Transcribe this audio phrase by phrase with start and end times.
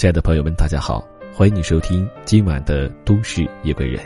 [0.00, 4.02] 亲爱的朋友们，大家好，欢迎你收听今晚的《都市夜归人》，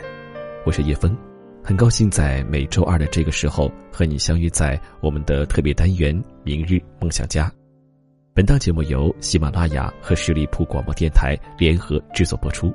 [0.65, 1.15] 我是叶枫，
[1.63, 6.13] 很高兴在每周二的这个时候和你相遇在我们的特别单元
[6.43, 7.47] 《明日梦想家》。
[8.33, 12.73] 本档节目由喜马拉雅和十里铺广播电台联合制作播出。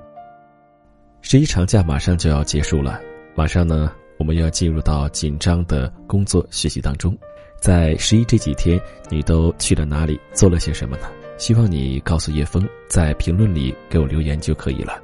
[1.21, 2.99] 十一长假马上就要结束了，
[3.35, 7.15] 马上呢，我们要进入到紧张的工作学习当中。
[7.61, 11.07] 在十一这几天，你都去了哪里，做了些什么呢？
[11.41, 15.03] 希望你告诉叶峰，在评论里给我留言就可以了。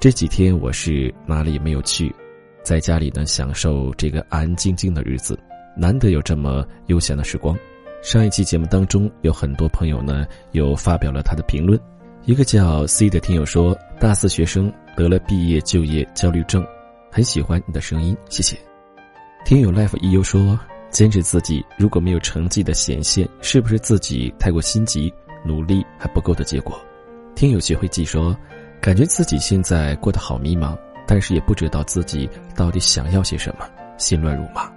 [0.00, 2.12] 这几天我是哪里没有去，
[2.64, 5.38] 在家里呢享受这个安安静静的日子，
[5.76, 7.56] 难得有这么悠闲的时光。
[8.02, 11.78] 上一期节目当中，有很多朋友呢有发表了他的评论。
[12.24, 16.66] 一个叫 C 的听友说，大四学生得了毕业就业焦虑症，
[17.08, 18.58] 很喜欢你的声音，谢谢。
[19.44, 20.58] 听友 Life 一 U 说，
[20.90, 25.14] 坚持自己如果没有成绩的显现，是不是自己太过心急？
[25.44, 26.80] 努力还不够的结果，
[27.34, 28.36] 听友学会记说，
[28.80, 34.70] 感觉自己现在过得好迷茫，但是也不知道自己到底想要些什么，心乱如麻。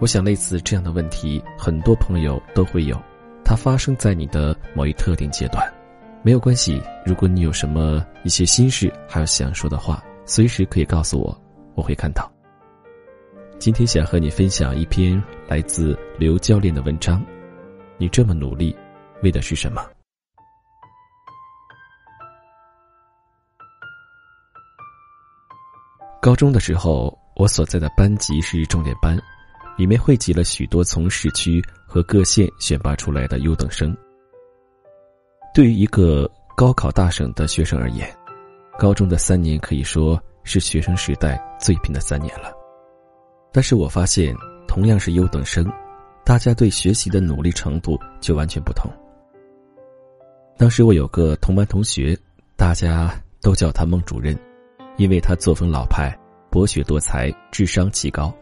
[0.00, 3.00] 我想类似这样的问题，很多朋友都会有，
[3.44, 5.64] 它发生在你的某一特定阶段，
[6.22, 6.82] 没有关系。
[7.06, 11.36] 如果你有什么一些心事还有想说的话，随时可以告诉我，
[11.74, 12.30] 我会看到。
[13.60, 17.24] 今天想和你分享一篇来自刘教练的文章，
[17.96, 18.76] 你这么努力，
[19.22, 19.86] 为的是什么？
[26.24, 29.14] 高中的时候，我所在的班级是重点班，
[29.76, 33.94] 里面汇集了许多从市区和各县选拔出来的优等生。
[35.54, 38.10] 对于一个高考大省的学生而言，
[38.78, 42.50] 高中的三年可以说是学生时代最拼的三年了。
[43.52, 44.34] 但是我发现，
[44.66, 45.70] 同样是优等生，
[46.24, 48.90] 大家对学习的努力程度就完全不同。
[50.56, 52.18] 当时我有个同班同学，
[52.56, 54.34] 大家都叫他孟主任。
[54.96, 56.16] 因为他作风老派、
[56.50, 58.32] 博学多才、智商极高，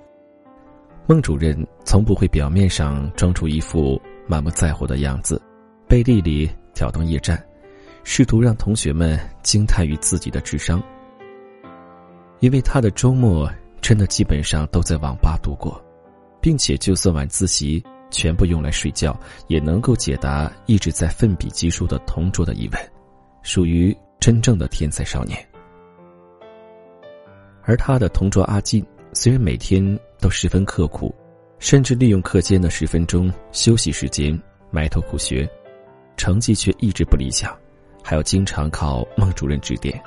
[1.06, 5.40] 孟主任从不会表面上装出一副满不在乎的样子，
[5.88, 7.42] 背地里挑灯夜战，
[8.04, 10.82] 试图让同学们惊叹于自己的智商。
[12.40, 15.82] 因为他的周末真的基本上都在网吧度过，
[16.40, 22.92] 并且就算晚自习全部用来睡觉，也能够解答一直在奋笔疾书的同桌的疑问，
[23.42, 25.38] 属于真正的天才少年。
[27.64, 31.14] 而他的同桌阿进，虽然每天都十分刻苦，
[31.58, 34.36] 甚至利用课间的十分钟休息时间
[34.70, 35.48] 埋头苦学，
[36.16, 37.56] 成绩却一直不理想，
[38.02, 40.00] 还要经常靠孟主任指点。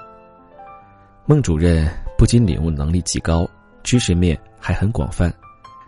[1.26, 3.50] 孟主任不仅领悟能力极高，
[3.84, 5.34] 知识面还很广泛，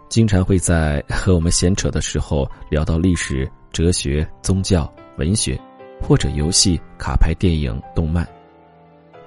[0.09, 5.59] 经常会在和我们闲扯的时候聊到历史、哲学、宗教、文学，
[6.01, 8.27] 或者游戏、卡牌、电影、动漫。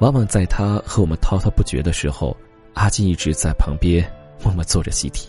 [0.00, 2.36] 往往在他和我们滔滔不绝的时候，
[2.74, 4.04] 阿金一直在旁边
[4.42, 5.28] 默默做着习题。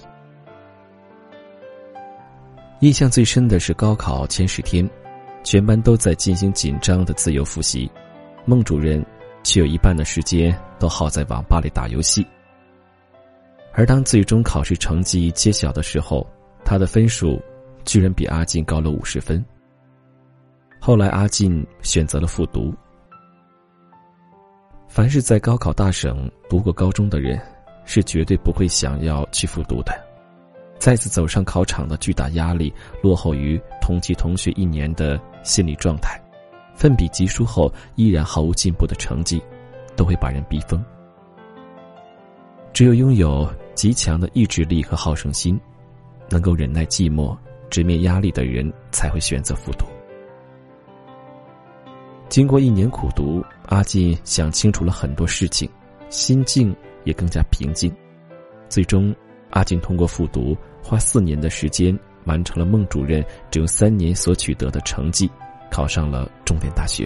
[2.79, 4.89] 印象最深的是高考前十天，
[5.43, 7.91] 全班都在进行紧张的自由复习，
[8.45, 9.05] 孟主任
[9.43, 12.25] 却有一半的时间都耗在网吧里打游戏。
[13.73, 16.25] 而当最终考试成绩揭晓的时候，
[16.63, 17.41] 他的分数
[17.83, 19.43] 居然比阿进高了五十分。
[20.79, 22.73] 后来阿进选择了复读。
[24.91, 27.41] 凡是在高考大省读过高中的人，
[27.85, 30.05] 是绝对不会想要去复读的。
[30.77, 36.21] 再次走上考场的巨大压力，落后于同级同学一年的心理状态，
[36.75, 39.41] 奋笔疾书后依然毫无进步的成绩，
[39.95, 40.83] 都会把人逼疯。
[42.73, 45.57] 只有拥有极强的意志力和好胜心，
[46.29, 47.33] 能够忍耐寂寞、
[47.69, 49.85] 直面压力的人，才会选择复读。
[52.31, 55.69] 经过一年苦读，阿进想清楚了很多事情，
[56.09, 57.93] 心境也更加平静。
[58.69, 59.13] 最终，
[59.49, 63.21] 阿进通过复读，花四年的时间完成了孟主任
[63.51, 65.29] 只用三年所取得的成绩，
[65.69, 67.05] 考上了重点大学。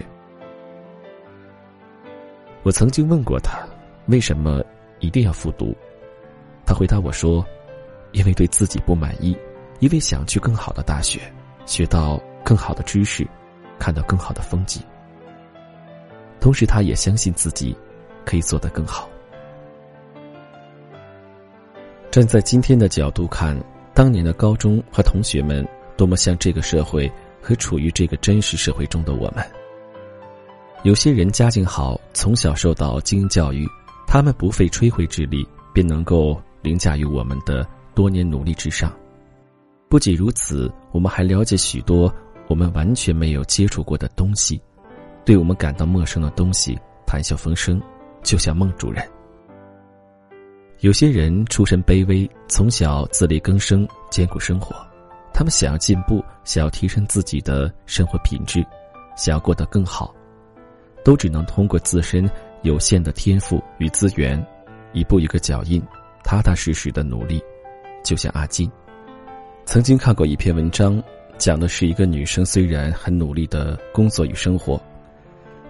[2.61, 3.67] 我曾经问过他，
[4.05, 4.63] 为什么
[4.99, 5.75] 一定要复读？
[6.67, 7.43] 他回答我说
[8.13, 9.35] ：“因为对自己不满意，
[9.79, 11.19] 因为想去更好的大学，
[11.65, 13.27] 学到更好的知识，
[13.79, 14.83] 看到更好的风景。”
[16.45, 17.75] 同时，他也相信自己
[18.23, 19.09] 可以做得更好。
[22.11, 23.59] 站在今天的角度看，
[23.95, 27.11] 当年的高中和同学们多么像这个社会
[27.41, 29.43] 和处于这个真实社会中的我们。
[30.83, 33.67] 有些人家境好，从小受到精英教育，
[34.05, 35.43] 他们不费吹灰之力
[35.73, 38.95] 便能够凌驾于我们的多年努力之上。
[39.89, 42.13] 不仅如此，我们还了解许多
[42.47, 44.61] 我们完全没有接触过的东西。
[45.25, 47.81] 对我们感到陌生的东西谈笑风生，
[48.21, 49.03] 就像梦主人。
[50.81, 54.75] 有些人出身卑微，从小自力更生，艰苦生活。
[55.33, 58.63] 他们想要进步，想要提升自己的生活品质，
[59.17, 60.13] 想要过得更好，
[61.03, 62.29] 都只能通过自身
[62.61, 64.45] 有限的天赋与资源，
[64.93, 65.81] 一步一个脚印，
[66.23, 67.41] 踏踏实实的努力。
[68.03, 68.71] 就像阿金，
[69.65, 71.01] 曾经看过一篇文章，
[71.39, 74.79] 讲的是一个女生虽然很努力的工作与生活，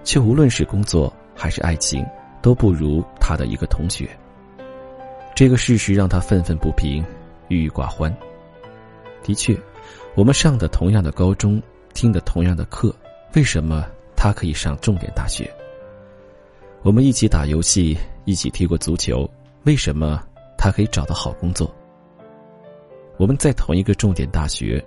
[0.06, 2.06] 却无论是工作还是爱情，
[2.42, 4.08] 都不如他的一个同学。
[5.36, 7.04] 这个事实让他愤愤不平，
[7.50, 8.16] 郁郁寡欢。
[9.22, 9.58] 的确，
[10.14, 11.62] 我们上的同样的高中，
[11.94, 12.96] 听的同样的课，
[13.34, 13.86] 为什么
[14.16, 15.52] 他可以上重点大学？
[16.84, 19.28] 我们一起打游戏，一起踢过足球，
[19.64, 20.24] 为什么
[20.56, 21.74] 他可以找到好工作？
[23.18, 24.86] 我们在同一个重点大学，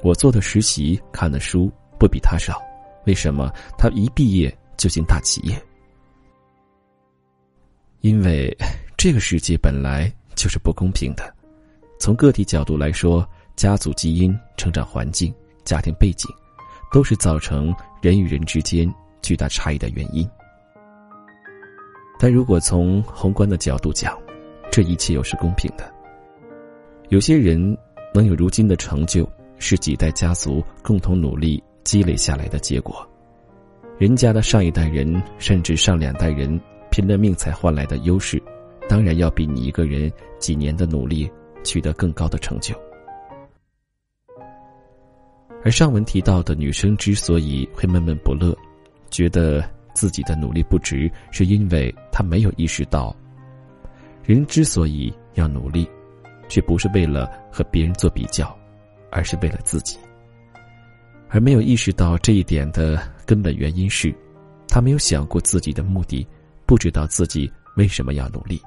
[0.00, 2.62] 我做的实习、看的书不比他少，
[3.04, 5.54] 为什么他一毕业就进大企业？
[8.00, 8.56] 因为。
[9.02, 11.34] 这个世界本来就是不公平的，
[11.98, 15.34] 从个体角度来说，家族基因、成长环境、
[15.64, 16.30] 家庭背景，
[16.92, 20.28] 都是造成人与人之间巨大差异的原因。
[22.18, 24.14] 但如果从宏观的角度讲，
[24.70, 25.90] 这一切又是公平的。
[27.08, 27.74] 有些人
[28.12, 33.09] 能有如今的成就，是几代家族共同努力积累下来的结果。
[34.00, 36.58] 人家的上一代人，甚至上两代人
[36.90, 38.42] 拼了命才换来的优势。
[38.88, 41.30] 当然要比你一个人几年的努力
[41.62, 42.74] 取得更高的成就。
[45.62, 48.56] 而上文提到的女生之所以会闷闷不乐，
[49.10, 49.62] 觉得
[49.92, 53.14] 自己的努力不值，是因为她没有意识到，
[54.24, 55.86] 人之所以要努力，
[56.48, 58.58] 却不是为了和别人做比较，
[59.10, 59.98] 而是为了自己。
[61.30, 64.12] 而没有意识到这一点的根本原因是，
[64.68, 66.26] 他没有想过自己的目的，
[66.66, 68.60] 不知道自己为什么要努力。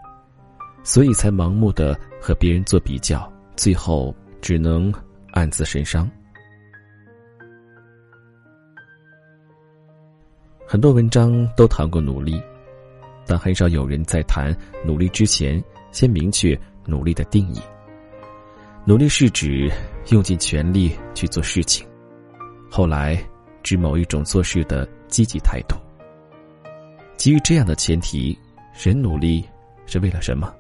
[0.81, 4.94] 所以才盲目的和别人做比较，最后只能
[5.31, 6.10] 暗自神伤。
[10.65, 12.42] 很多文章都谈过努力，
[13.27, 14.56] 但很少有人在谈
[14.86, 15.62] 努力之前
[15.92, 17.60] 先明确努力的定义。
[18.86, 19.71] 努力是指
[20.12, 21.88] 用尽全力去做事情，
[22.75, 23.24] 后来
[23.62, 25.75] 指某一种做事的积极态度。
[27.18, 28.36] 基于这样的前提，
[28.84, 29.48] 人努力
[29.86, 30.52] 是为了什么？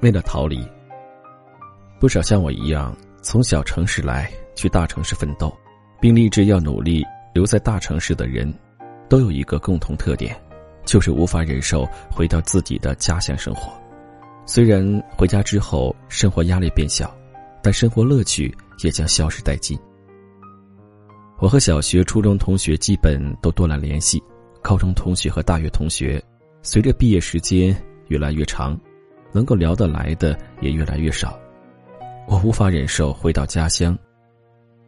[0.00, 0.66] 为了逃离，
[2.00, 5.54] 不少像我一样从小城市来去大城市奋斗，
[6.00, 7.04] 并立志要努力
[7.34, 8.50] 留在大城市的人，
[9.10, 10.34] 都有一个共同特点，
[10.86, 13.70] 就是无法忍受回到自己的家乡生活。
[14.46, 14.82] 虽然
[15.14, 17.14] 回家之后生活压力变小，
[17.62, 19.78] 但生活乐趣也将消失殆尽。
[21.38, 24.22] 我和小学、初中同学基本都断了联系，
[24.60, 26.22] 高中同学和大学同学，
[26.62, 27.74] 随着毕业时间
[28.08, 28.78] 越来越长。
[29.30, 31.38] 能够聊得来的也越来越少，
[32.26, 33.96] 我无法忍受回到家乡，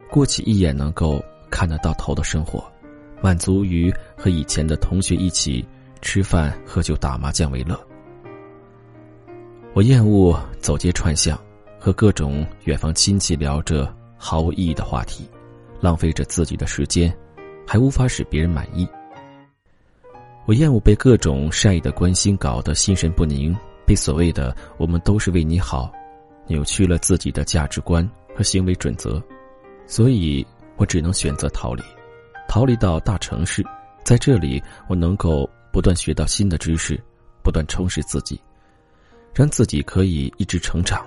[0.09, 2.63] 过起一眼能够看得到头的生活，
[3.21, 5.63] 满足于和以前的同学一起
[6.01, 7.79] 吃饭、喝酒、打麻将为乐。
[9.73, 11.39] 我厌恶走街串巷，
[11.79, 15.29] 和各种远方亲戚聊着毫无意义的话题，
[15.81, 17.13] 浪费着自己的时间，
[17.67, 18.87] 还无法使别人满意。
[20.45, 23.53] 我厌恶被各种善意的关心搞得心神不宁。
[23.83, 25.91] 被所谓的“我们都是为你好”，
[26.47, 29.21] 扭曲了自己的价值观和行为准则，
[29.85, 30.45] 所以
[30.77, 31.83] 我只能选择逃离，
[32.47, 33.61] 逃离到大城市，
[34.01, 36.97] 在这里我能够不断学到新的知识，
[37.43, 38.39] 不断充实自己，
[39.33, 41.05] 让自己可以一直成长。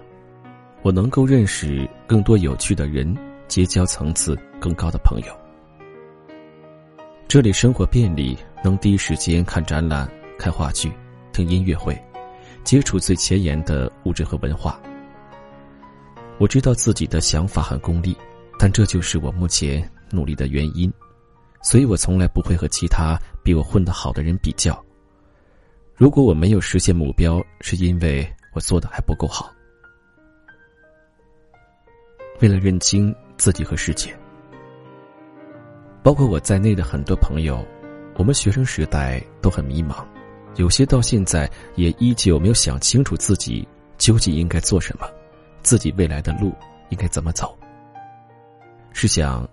[0.82, 3.16] 我能够认识更多有趣的人，
[3.48, 5.38] 结交层次更高的朋友。
[7.28, 10.90] 这里生活便利，能第一时间看展览、看话剧、
[11.34, 11.94] 听音乐会。
[12.64, 14.80] 接触最前沿的物质和文化。
[16.38, 18.16] 我知道自己的想法很功利，
[18.58, 20.90] 但这就是我目前努力的原因，
[21.60, 24.82] 所以我从来不会和其他比我混得好的人比较。
[25.94, 29.52] 如果我没有实现目标，是因为我做的还不够好。
[32.40, 34.10] 为了认清自己和世界，
[36.04, 37.66] 包括我在内的很多朋友，
[38.16, 40.04] 我们学生时代都很迷茫。
[40.56, 45.08] 有些到现在也依旧没有想清楚自己究竟应该做什么，
[45.62, 46.52] 自己未来的路
[46.90, 47.56] 应该怎么走。
[48.92, 49.48] 试想，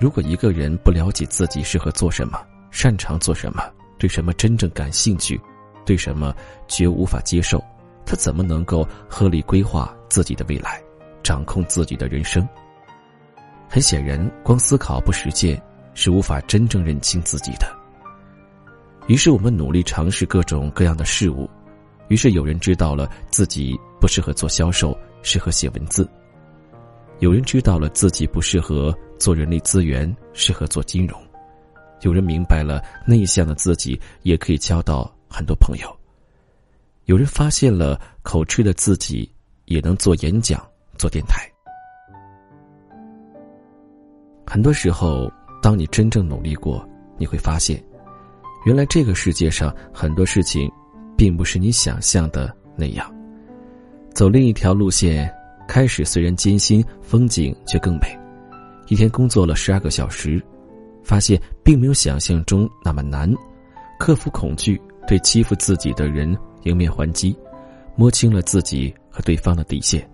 [0.00, 2.40] 如果一个人不了解自己适合做什么、
[2.70, 3.62] 擅长做什么、
[3.98, 5.38] 对什么真正感兴趣、
[5.84, 6.34] 对什么
[6.66, 7.62] 绝无法接受，
[8.06, 10.82] 他怎么能够合理规划自己的未来，
[11.22, 12.48] 掌控自己的人生？
[13.68, 15.60] 很显然，光思考不实践，
[15.94, 17.66] 是无法真正认清自己的。
[19.06, 21.48] 于是我们努力尝试各种各样的事物，
[22.08, 26.04] 于是有人知道了自己不适合做销售，适合写文字；
[27.18, 31.18] 有人知道了自己不适合做人力资源，适合做金融；
[32.02, 35.88] 有人明白了内向的自己也可以交到很多朋友；
[37.06, 39.28] 有人发现了口吃的自己
[39.64, 40.64] 也能做演讲、
[40.96, 41.50] 做电台。
[44.46, 45.30] 很多时候，
[45.62, 46.86] 当你真正努力过，
[47.18, 47.82] 你会发现，
[48.64, 50.70] 原来这个世界上很多事情，
[51.16, 53.12] 并不是你想象的那样。
[54.14, 55.32] 走另一条路线，
[55.68, 58.18] 开始虽然艰辛，风景却更美。
[58.88, 60.42] 一天工作了十二个小时，
[61.04, 63.32] 发现并没有想象中那么难。
[63.98, 67.36] 克服恐惧，对欺负自己的人迎面还击，
[67.94, 70.08] 摸清了自己和对方的底线。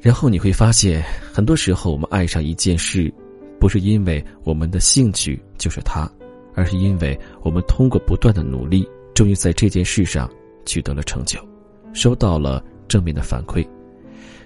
[0.00, 3.12] 然后你会发现，很多时候我们爱上一件事，
[3.60, 6.10] 不是因为我们的兴趣就是它，
[6.54, 10.28] 而是因为我们通过不断的努力，终于在这件事上
[10.64, 11.38] 取得了成就，
[11.92, 13.64] 收到了正面的反馈，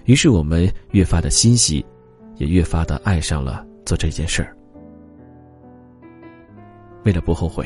[0.05, 1.87] 于是我们越发的欣喜，
[2.39, 4.55] 也越发的爱上了做这件事儿。
[7.05, 7.65] 为了不后悔，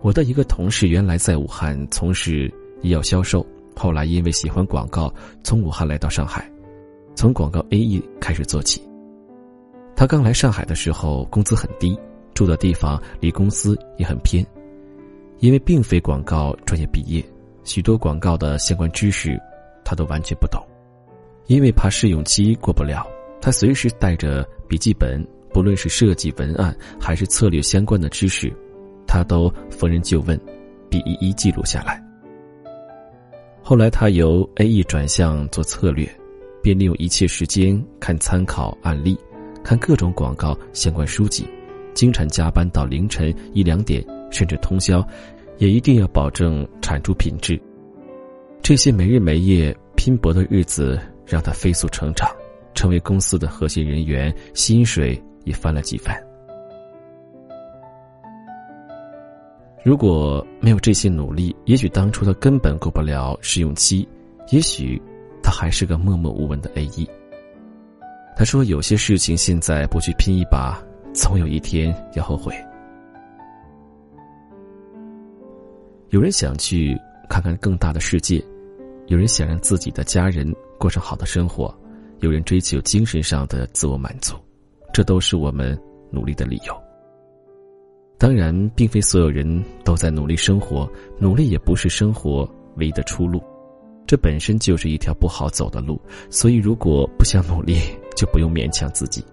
[0.00, 3.46] 我的一个同事原来在武汉从事医药销售，
[3.76, 6.50] 后来因为喜欢广告，从武汉来到上海。
[7.14, 8.82] 从广告 AE 开始做起。
[10.02, 11.96] 他刚来上海的时候，工资很低，
[12.34, 14.44] 住的地方离公司也很偏。
[15.38, 17.24] 因为并非广告专业毕业，
[17.62, 19.40] 许多广告的相关知识，
[19.84, 20.60] 他都完全不懂。
[21.46, 23.06] 因为怕试用期过不了，
[23.40, 28.52] 他随时带着笔记本，不论是设计文案还是策略相关的知识，
[29.06, 30.36] 他都逢人就问，
[30.90, 32.02] 并一一记录下来。
[33.62, 36.12] 后来他由 AE 转向做策略。
[36.60, 39.18] 便利用一切时间看参考案例，
[39.62, 41.46] 看各种广告相关书籍，
[41.94, 45.06] 经常加班到凌晨一两点，甚至通宵，
[45.58, 47.60] 也一定要保证产出品质。
[48.60, 52.28] 这些没日没夜拼搏的日子，让他飞速成长，
[52.74, 56.16] 成为公司的核心人员，薪水也翻了几番。
[59.84, 64.08] 如果没有这些努力，也许当初他根本过不了试用期，
[64.50, 65.00] 也许。
[65.44, 67.10] 他还是个默默无闻的 A E。
[68.36, 72.54] 他说：“有些事情现在不去拼一把，总有一天要后悔。”
[76.10, 76.98] 有人想去
[77.28, 78.42] 看看更大的世界，
[79.06, 81.74] 有人想让自己的家人过上好的生活，
[82.20, 84.34] 有人追求精神上的自我满足，
[84.92, 85.78] 这都是我们
[86.10, 86.74] 努力的理由。
[88.18, 93.42] 当然，并非所有人都在努力生活，努力也不是生活唯一的出路。
[94.06, 97.78] 这本身就是一条不好走的路，所以如果不想努力，
[98.14, 99.24] 就不用勉强自己。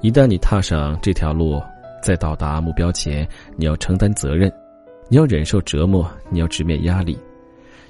[0.00, 1.60] 一旦你踏上这条路，
[2.02, 4.52] 在到达目标前，你要承担责任，
[5.08, 7.18] 你要忍受折磨，你要直面压力，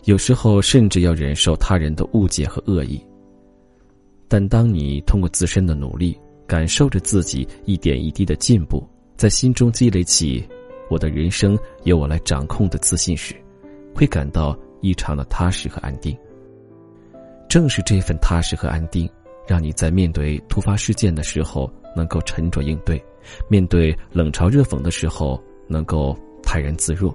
[0.05, 3.01] 有时候甚至要忍受他人的误解和恶意。
[4.29, 10.45] 但当你通过自身的努力，感受着自己一点一滴的进步，在心中积累起
[10.91, 13.35] “我的人生由我来掌控”的自信时，
[13.95, 14.57] 会感到。
[14.83, 16.17] 异常的踏实和安定。
[17.51, 19.07] 正是这份踏实和安定，
[19.51, 23.05] 让你在面对突发事件的时候能够沉着应对，
[23.49, 27.13] 面对冷嘲热讽的时候能够泰然自若，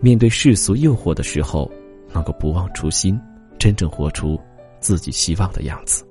[0.00, 1.68] 面对世俗诱惑的时候
[2.12, 3.20] 能够不忘初心，
[3.58, 4.40] 真正活出
[4.78, 6.06] 自己希望的样子。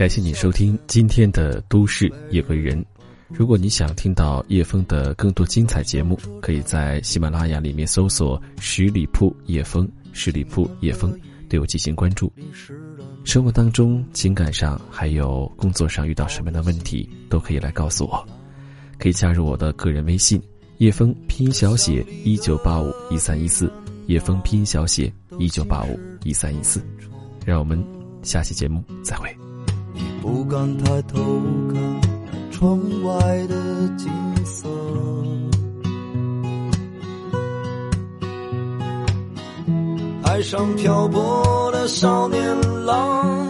[0.00, 2.82] 感谢你收听今天的《都市夜归人》。
[3.28, 11.14] 如果你想听到叶枫的更多精彩节目，可以在喜马拉雅里面搜索“十里铺叶枫”，十里铺叶枫，
[11.50, 12.32] 对我进行关注。
[13.24, 18.26] 生活当中、情感上还有工作上遇到什么样的问题，都可以来告诉我。
[18.98, 20.42] 可以加入我的个人微信：
[20.78, 23.70] 叶枫拼音小写一九八五一三一四，
[24.06, 26.82] 叶枫拼音小写一九八五一三一四。
[27.44, 27.78] 让我们
[28.22, 29.28] 下期节目再会。
[30.20, 31.18] 不敢抬头
[31.72, 32.00] 看
[32.50, 33.54] 窗外的
[33.96, 34.10] 景
[34.44, 34.68] 色，
[40.22, 43.48] 海上漂泊的少年郎，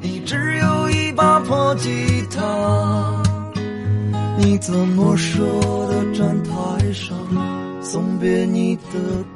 [0.00, 1.90] 你只有一把破吉
[2.30, 3.22] 他，
[4.38, 5.42] 你怎么舍
[5.88, 7.16] 得站台上？
[7.82, 8.82] 送别你的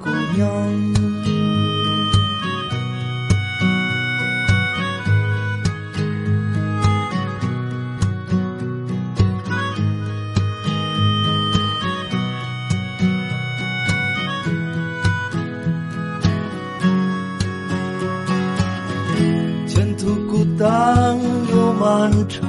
[0.03, 1.08] 姑娘。
[21.89, 22.47] 漫长，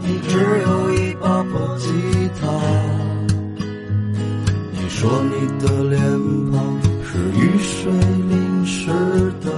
[0.00, 1.88] 你只有一把破吉
[2.40, 2.50] 他。
[4.72, 6.00] 你说你的脸
[6.50, 6.58] 庞
[7.04, 8.90] 是雨水淋湿
[9.40, 9.52] 的，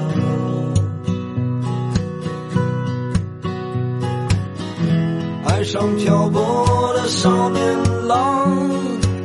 [5.47, 8.69] 爱上漂泊的少年郎，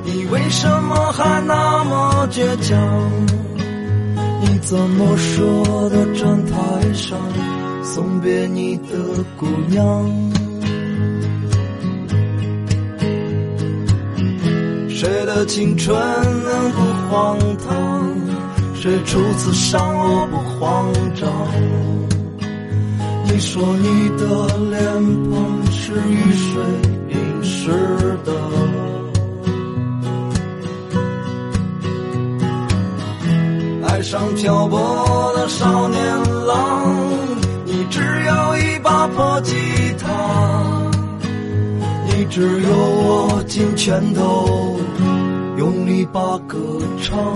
[0.05, 2.79] 你为什么还那么倔强？
[4.39, 5.43] 你怎么舍
[5.89, 7.19] 得站台上
[7.83, 10.09] 送别你的姑娘？
[14.89, 18.05] 谁的青春能不荒唐？
[18.75, 21.29] 谁初次伤我不慌张？
[23.25, 24.25] 你说你的
[24.69, 24.81] 脸
[25.31, 26.63] 庞是雨水
[27.07, 27.71] 淋湿
[28.23, 28.31] 的。
[33.87, 36.01] 爱上漂泊的少年
[36.45, 36.90] 郎，
[39.01, 39.55] 打破吉
[39.97, 40.91] 他，
[42.05, 44.77] 你只有握紧拳头，
[45.57, 46.59] 用力把歌
[47.01, 47.35] 唱。